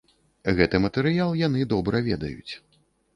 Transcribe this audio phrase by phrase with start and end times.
[0.59, 2.53] Гэты матэрыял яны добра ведаюць.